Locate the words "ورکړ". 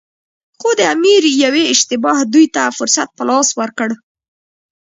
3.59-3.89